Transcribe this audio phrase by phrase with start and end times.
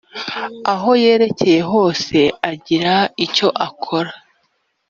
[0.73, 2.17] aho yerekeye hose
[2.51, 2.93] agira
[3.25, 4.11] icyo akora